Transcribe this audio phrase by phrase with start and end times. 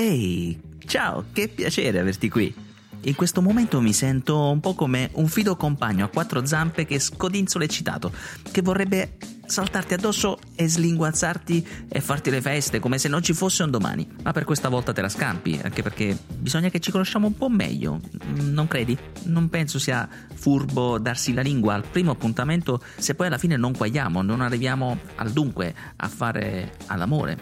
[0.00, 2.54] Ehi, ciao, che piacere averti qui.
[3.00, 7.00] In questo momento mi sento un po' come un fido compagno a quattro zampe che
[7.00, 8.12] scodinzola eccitato,
[8.52, 13.62] che vorrebbe saltarti addosso e slinguazzarti e farti le feste come se non ci fosse
[13.62, 14.08] un domani.
[14.24, 17.48] Ma per questa volta te la scampi, anche perché bisogna che ci conosciamo un po'
[17.48, 18.00] meglio.
[18.34, 18.98] Non credi?
[19.26, 23.70] Non penso sia furbo darsi la lingua al primo appuntamento se poi alla fine non
[23.70, 27.38] guagliamo, non arriviamo al dunque, a fare all'amore.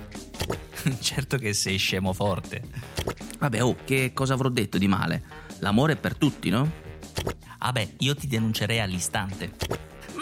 [1.01, 2.63] certo che sei scemo forte.
[3.39, 5.23] Vabbè, oh, che cosa avrò detto di male?
[5.61, 6.71] L'amore è per tutti, no?
[7.59, 9.53] Vabbè, io ti denuncerei all'istante.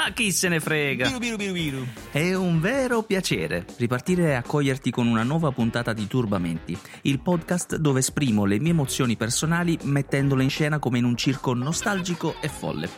[0.04, 1.06] Ma chi se ne frega?
[1.06, 1.86] Biru, biru, biru, biru.
[2.10, 7.76] È un vero piacere ripartire e accoglierti con una nuova puntata di Turbamenti, il podcast
[7.76, 12.48] dove esprimo le mie emozioni personali mettendole in scena come in un circo nostalgico e
[12.48, 12.90] folle.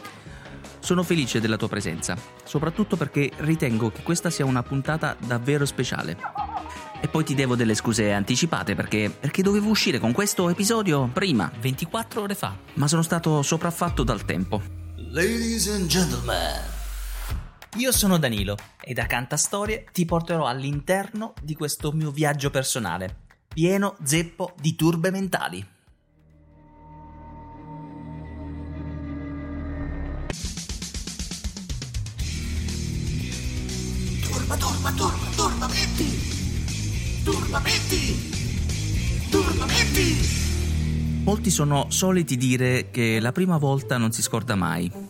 [0.81, 6.17] Sono felice della tua presenza, soprattutto perché ritengo che questa sia una puntata davvero speciale.
[7.01, 11.53] E poi ti devo delle scuse anticipate perché, perché dovevo uscire con questo episodio prima,
[11.61, 12.57] 24 ore fa.
[12.75, 14.61] ma sono stato sopraffatto dal tempo.
[15.13, 16.75] Ladies and gentlemen.
[17.77, 23.97] Io sono Danilo e da Cantastorie ti porterò all'interno di questo mio viaggio personale, pieno
[24.03, 25.67] zeppo di turbe mentali.
[34.23, 37.23] Turba, turba, turba, turba, metti!
[37.25, 39.29] Turba, metti!
[39.29, 41.25] Turba, metti!
[41.25, 45.06] Molti sono soliti dire che la prima volta non si scorda mai.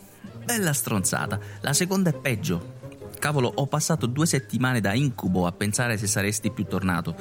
[0.47, 2.75] Bella stronzata, la seconda è peggio.
[3.19, 7.13] Cavolo, ho passato due settimane da incubo a pensare se saresti più tornato.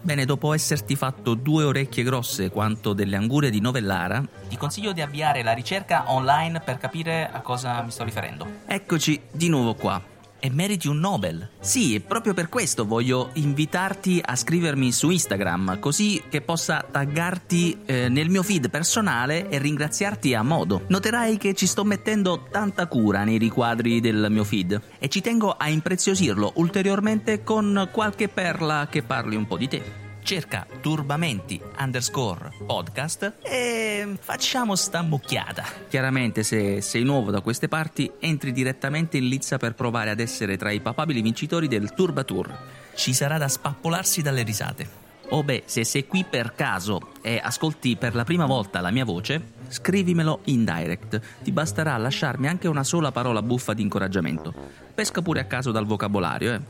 [0.00, 5.00] Bene, dopo esserti fatto due orecchie grosse quanto delle angurie di Novellara, Ti consiglio di
[5.00, 8.46] avviare la ricerca online per capire a cosa mi sto riferendo.
[8.66, 10.00] eccoci di nuovo qua.
[10.40, 11.50] E meriti un Nobel.
[11.60, 17.82] Sì, e proprio per questo voglio invitarti a scrivermi su Instagram, così che possa taggarti
[17.84, 20.84] eh, nel mio feed personale e ringraziarti a modo.
[20.88, 25.52] Noterai che ci sto mettendo tanta cura nei riquadri del mio feed e ci tengo
[25.52, 30.09] a impreziosirlo ulteriormente con qualche perla che parli un po' di te.
[30.30, 35.64] Cerca turbamenti underscore podcast e facciamo sta mucchiata.
[35.88, 40.56] Chiaramente, se sei nuovo da queste parti, entri direttamente in lizza per provare ad essere
[40.56, 42.56] tra i papabili vincitori del Turba Tour.
[42.94, 44.88] Ci sarà da spappolarsi dalle risate.
[45.30, 49.04] O beh, se sei qui per caso e ascolti per la prima volta la mia
[49.04, 51.20] voce, scrivimelo in direct.
[51.42, 54.54] Ti basterà lasciarmi anche una sola parola buffa di incoraggiamento.
[54.94, 56.60] Pesca pure a caso dal vocabolario, eh.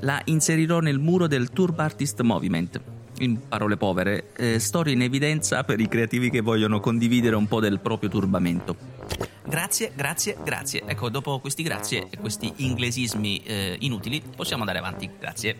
[0.00, 2.93] La inserirò nel muro del Turb Artist Movement.
[3.18, 7.60] In parole povere, eh, storie in evidenza per i creativi che vogliono condividere un po'
[7.60, 8.76] del proprio turbamento.
[9.46, 10.82] Grazie, grazie, grazie.
[10.84, 15.08] Ecco, dopo questi grazie e questi inglesismi eh, inutili, possiamo andare avanti.
[15.18, 15.56] Grazie.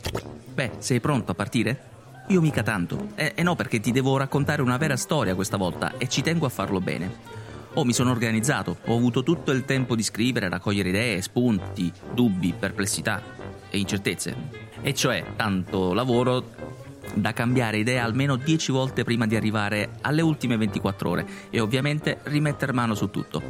[0.53, 1.93] Beh, sei pronto a partire?
[2.28, 3.09] Io mica tanto.
[3.14, 6.47] E eh, no, perché ti devo raccontare una vera storia questa volta e ci tengo
[6.47, 7.43] a farlo bene.
[7.75, 12.54] Oh, mi sono organizzato, ho avuto tutto il tempo di scrivere, raccogliere idee, spunti, dubbi,
[12.59, 13.20] perplessità
[13.69, 14.34] e incertezze.
[14.81, 16.74] E cioè, tanto lavoro
[17.15, 22.20] da cambiare idea almeno 10 volte prima di arrivare alle ultime 24 ore e ovviamente
[22.25, 23.42] rimettere mano su tutto.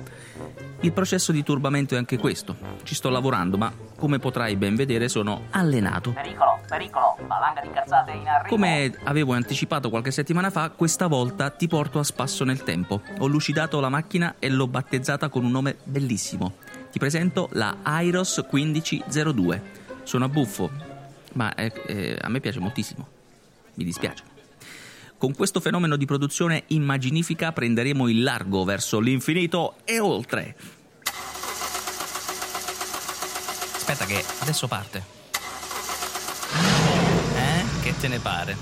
[0.81, 2.54] Il processo di turbamento è anche questo.
[2.82, 6.12] Ci sto lavorando, ma come potrai ben vedere sono allenato.
[6.12, 8.54] Pericolo, pericolo, valanga di cazzate in arrivo.
[8.54, 13.00] Come avevo anticipato qualche settimana fa, questa volta ti porto a spasso nel tempo.
[13.20, 16.56] Ho lucidato la macchina e l'ho battezzata con un nome bellissimo.
[16.93, 19.62] Ti presento la Airos 1502.
[20.03, 20.70] Sono a buffo,
[21.32, 23.09] ma eh, eh, a me piace moltissimo.
[23.75, 24.23] Mi dispiace.
[25.17, 30.57] Con questo fenomeno di produzione immaginifica prenderemo il largo verso l'infinito e oltre.
[33.77, 35.03] Aspetta che adesso parte.
[37.37, 37.83] Eh?
[37.83, 38.57] Che te ne pare?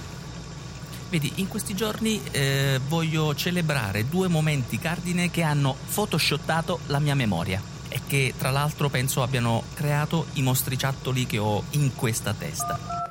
[1.09, 7.15] Vedi, in questi giorni eh, voglio celebrare due momenti cardine che hanno photoshottato la mia
[7.15, 13.01] memoria e che tra l'altro penso abbiano creato i mostriciattoli che ho in questa testa.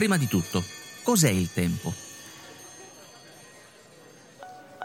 [0.00, 0.64] Prima di tutto,
[1.02, 1.92] cos'è il tempo?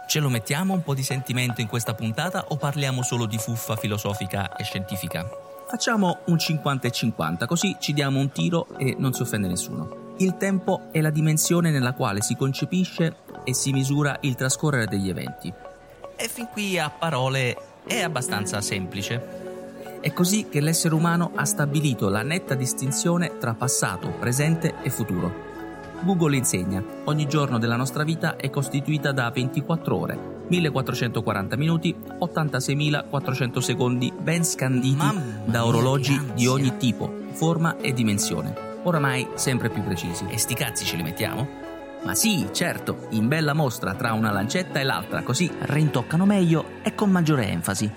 [0.09, 3.77] Ce lo mettiamo un po' di sentimento in questa puntata o parliamo solo di fuffa
[3.77, 5.25] filosofica e scientifica?
[5.69, 10.15] Facciamo un 50 e 50, così ci diamo un tiro e non si offende nessuno.
[10.17, 13.15] Il tempo è la dimensione nella quale si concepisce
[13.45, 15.49] e si misura il trascorrere degli eventi.
[16.17, 17.55] E fin qui a parole
[17.87, 19.44] è abbastanza semplice.
[20.05, 25.33] È così che l'essere umano ha stabilito la netta distinzione tra passato, presente e futuro.
[26.01, 30.45] Google insegna, ogni giorno della nostra vita è costituita da 24 ore.
[30.47, 38.53] 1440 minuti, 86.400 secondi, ben scanditi Mamma da orologi di ogni tipo, forma e dimensione,
[38.83, 40.27] oramai sempre più precisi.
[40.29, 41.47] E sti cazzi ce li mettiamo?
[42.03, 46.93] Ma sì, certo, in bella mostra tra una lancetta e l'altra, così rintoccano meglio e
[46.93, 47.91] con maggiore enfasi.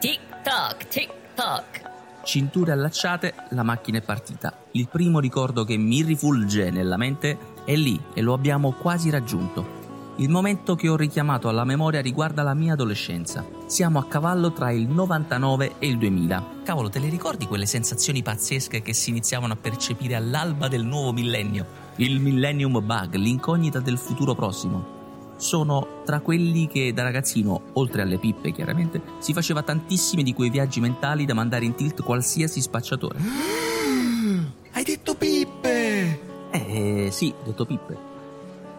[0.00, 1.92] Tic toc, toc.
[2.24, 4.56] Cinture allacciate, la macchina è partita.
[4.72, 9.82] Il primo ricordo che mi rifulge nella mente è lì e lo abbiamo quasi raggiunto.
[10.16, 13.44] Il momento che ho richiamato alla memoria riguarda la mia adolescenza.
[13.66, 16.44] Siamo a cavallo tra il 99 e il 2000.
[16.62, 21.12] Cavolo, te le ricordi quelle sensazioni pazzesche che si iniziavano a percepire all'alba del nuovo
[21.12, 21.66] millennio?
[21.96, 24.93] Il Millennium Bug, l'incognita del futuro prossimo.
[25.36, 30.50] Sono tra quelli che da ragazzino, oltre alle pippe chiaramente, si faceva tantissimi di quei
[30.50, 33.18] viaggi mentali da mandare in tilt qualsiasi spacciatore.
[34.72, 36.20] Hai detto pippe!
[36.50, 37.96] Eh sì, ho detto pippe.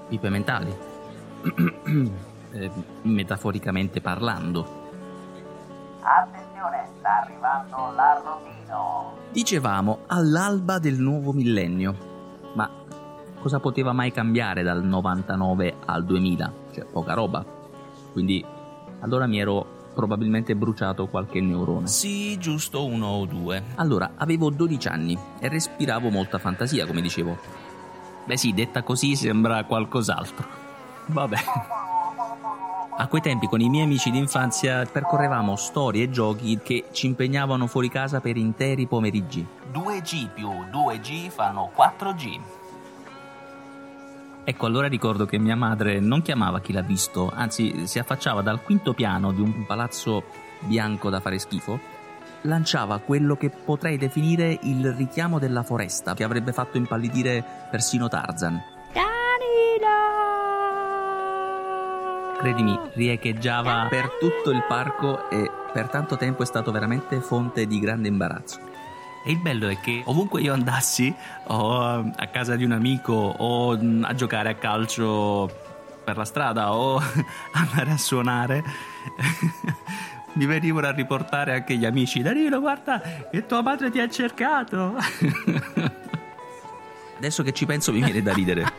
[0.07, 0.73] Pippe mentali.
[2.55, 2.71] Eh,
[3.01, 4.65] metaforicamente parlando.
[5.99, 9.17] Attenzione, sta arrivando l'arrotino.
[9.33, 12.14] Dicevamo all'alba del nuovo millennio.
[13.45, 16.53] Cosa poteva mai cambiare dal 99 al 2000?
[16.73, 17.45] Cioè, poca roba.
[18.11, 18.43] Quindi,
[19.01, 21.85] allora mi ero probabilmente bruciato qualche neurone.
[21.85, 23.61] Sì, giusto uno o due.
[23.75, 27.37] Allora, avevo 12 anni e respiravo molta fantasia, come dicevo.
[28.25, 30.47] Beh sì, detta così sembra qualcos'altro.
[31.05, 31.37] Vabbè.
[32.97, 37.67] A quei tempi con i miei amici d'infanzia percorrevamo storie e giochi che ci impegnavano
[37.67, 39.45] fuori casa per interi pomeriggi.
[39.71, 42.63] 2G più 2G fanno 4G.
[44.47, 48.61] Ecco, allora ricordo che mia madre non chiamava chi l'ha visto, anzi si affacciava dal
[48.61, 50.23] quinto piano di un palazzo
[50.59, 51.79] bianco da fare schifo,
[52.41, 58.61] lanciava quello che potrei definire il richiamo della foresta, che avrebbe fatto impallidire persino Tarzan.
[62.37, 67.79] Credimi, riecheggiava per tutto il parco e per tanto tempo è stato veramente fonte di
[67.79, 68.64] grande imbarazzo.
[69.27, 71.11] E il bello è che ovunque io andassi,
[71.47, 75.49] o a casa di un amico, o a giocare a calcio
[76.03, 77.01] per la strada, o
[77.53, 78.63] andare a suonare,
[80.33, 82.21] mi venivano a riportare anche gli amici.
[82.21, 83.01] Danilo, guarda,
[83.31, 84.93] che tua madre ti ha cercato.
[87.17, 88.71] Adesso che ci penso mi viene da ridere.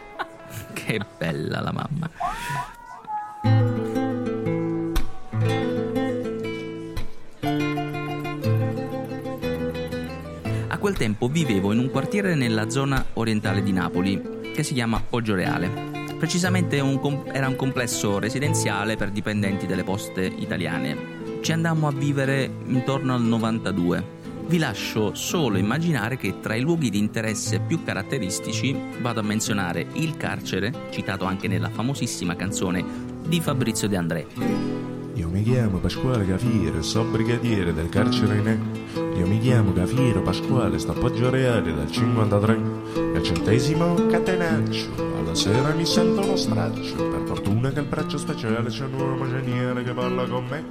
[0.75, 2.09] che bella la mamma.
[10.87, 14.23] Quel tempo vivevo in un quartiere nella zona orientale di Napoli
[14.55, 15.69] che si chiama Poggioreale.
[16.17, 21.41] Precisamente un com- era un complesso residenziale per dipendenti delle poste italiane.
[21.41, 24.05] Ci andammo a vivere intorno al 92.
[24.47, 29.89] Vi lascio solo immaginare che tra i luoghi di interesse più caratteristici vado a menzionare
[29.95, 32.85] il carcere, citato anche nella famosissima canzone
[33.27, 34.86] di Fabrizio De André.
[35.17, 39.19] Io mi chiamo Pasquale Cafiero, so brigadiere del carcere in E.
[39.19, 42.59] Io mi chiamo Cafiero Pasquale, sto a Poggio Reale dal 53.
[42.95, 46.97] E al centesimo catenaccio, alla sera mi sento lo straccio.
[46.97, 50.65] Per fortuna che il braccio speciale c'è un uomo geniale che parla con me.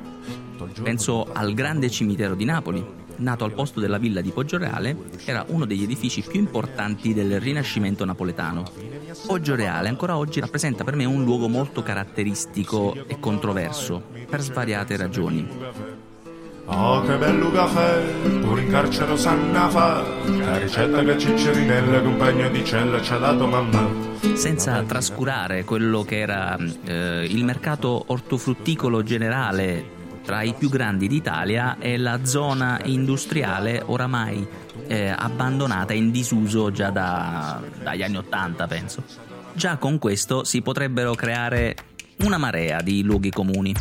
[0.80, 2.86] Penso al grande cimitero di Napoli.
[3.18, 4.96] Nato al posto della villa di Poggioreale,
[5.26, 8.64] era uno degli edifici più importanti del Rinascimento napoletano.
[9.26, 15.48] Poggioreale ancora oggi rappresenta per me un luogo molto caratteristico e controverso, per svariate ragioni.
[16.68, 18.02] Oh che bello caffè,
[18.42, 23.46] pure in carcere sanno fa La ricetta che Ciccerinella, compagno di cella, ci ha dato
[23.46, 23.88] mamma
[24.34, 29.95] Senza trascurare quello che era eh, il mercato ortofrutticolo generale
[30.26, 34.46] tra i più grandi d'Italia e la zona industriale oramai
[34.88, 39.04] eh, abbandonata in disuso già da- dagli anni Ottanta, penso.
[39.54, 41.76] Già con questo si potrebbero creare
[42.18, 43.74] una marea di luoghi comuni.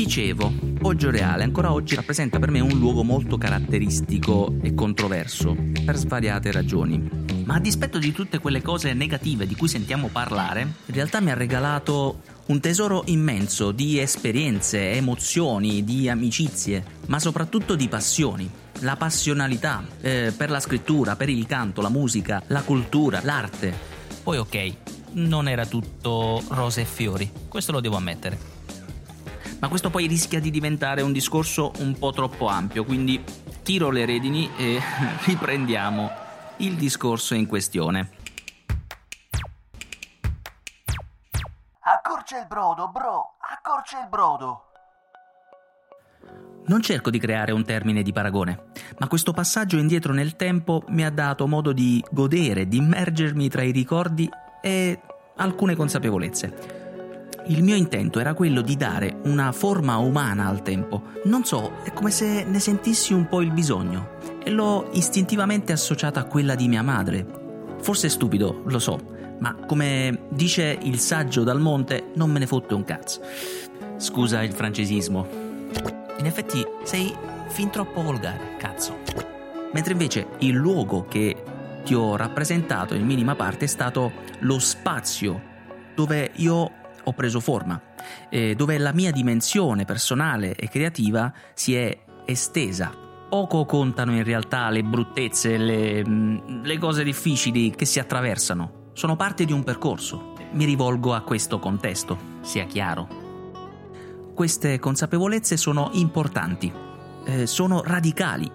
[0.00, 5.54] Dicevo, Poggioreale ancora oggi rappresenta per me un luogo molto caratteristico e controverso,
[5.84, 7.06] per svariate ragioni.
[7.44, 11.30] Ma a dispetto di tutte quelle cose negative di cui sentiamo parlare, in realtà mi
[11.30, 18.50] ha regalato un tesoro immenso di esperienze, emozioni, di amicizie, ma soprattutto di passioni.
[18.78, 23.70] La passionalità eh, per la scrittura, per il canto, la musica, la cultura, l'arte.
[24.22, 24.72] Poi ok,
[25.12, 28.49] non era tutto rose e fiori, questo lo devo ammettere.
[29.60, 33.22] Ma questo poi rischia di diventare un discorso un po' troppo ampio, quindi
[33.62, 34.80] tiro le redini e
[35.26, 36.10] riprendiamo
[36.58, 38.10] il discorso in questione.
[41.80, 44.64] Accorcia il brodo, bro, accorcia il brodo.
[46.66, 51.04] Non cerco di creare un termine di paragone, ma questo passaggio indietro nel tempo mi
[51.04, 54.30] ha dato modo di godere, di immergermi tra i ricordi
[54.62, 55.00] e
[55.36, 56.79] alcune consapevolezze.
[57.46, 61.02] Il mio intento era quello di dare una forma umana al tempo.
[61.24, 66.20] Non so, è come se ne sentissi un po' il bisogno e l'ho istintivamente associata
[66.20, 67.26] a quella di mia madre.
[67.80, 68.98] Forse è stupido, lo so,
[69.38, 73.20] ma come dice il saggio dal monte, non me ne fotte un cazzo.
[73.96, 75.26] Scusa il francesismo.
[76.18, 77.12] In effetti sei
[77.48, 78.98] fin troppo volgare, cazzo.
[79.72, 81.42] Mentre invece il luogo che
[81.84, 85.48] ti ho rappresentato in minima parte è stato lo spazio
[85.94, 86.72] dove io
[87.04, 87.80] ho preso forma,
[88.28, 92.92] eh, dove la mia dimensione personale e creativa si è estesa.
[93.28, 98.88] Poco contano in realtà le bruttezze, le, mm, le cose difficili che si attraversano.
[98.92, 100.34] Sono parte di un percorso.
[100.52, 103.08] Mi rivolgo a questo contesto, sia chiaro.
[104.34, 106.72] Queste consapevolezze sono importanti,
[107.24, 108.50] eh, sono radicali.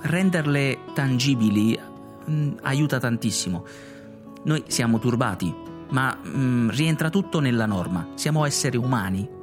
[0.00, 3.64] Renderle tangibili mh, mm, aiuta tantissimo.
[4.44, 5.52] Noi siamo turbati,
[5.90, 8.08] ma mm, rientra tutto nella norma.
[8.14, 9.36] Siamo esseri umani.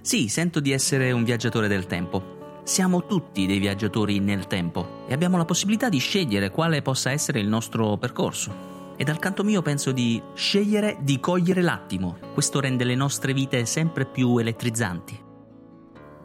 [0.00, 2.60] Sì, sento di essere un viaggiatore del tempo.
[2.64, 7.40] Siamo tutti dei viaggiatori nel tempo e abbiamo la possibilità di scegliere quale possa essere
[7.40, 8.70] il nostro percorso.
[8.96, 12.18] E dal canto mio penso di scegliere di cogliere l'attimo.
[12.32, 15.20] Questo rende le nostre vite sempre più elettριzzanti.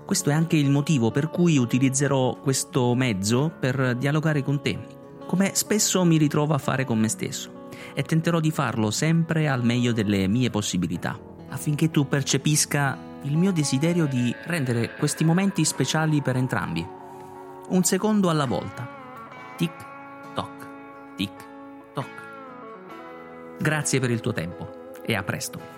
[0.06, 4.80] Questo è anche il motivo per cui utilizzerò questo mezzo per dialogare con te,
[5.26, 7.57] come spesso mi ritrovo a fare con me stesso
[7.94, 11.20] e tenterò di farlo sempre al meglio delle mie possibilità,
[11.50, 16.86] affinché tu percepisca il mio desiderio di rendere questi momenti speciali per entrambi.
[17.70, 18.88] Un secondo alla volta.
[19.58, 19.86] Tic
[20.34, 20.68] toc,
[21.16, 21.46] tic
[21.94, 22.10] toc.
[23.60, 25.77] Grazie per il tuo tempo e a presto.